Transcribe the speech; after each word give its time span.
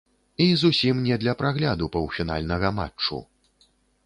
І 0.37 0.45
зусім 0.61 1.03
не 1.09 1.19
для 1.23 1.35
прагляду 1.41 1.91
паўфінальнага 1.97 2.73
матчу. 2.79 3.23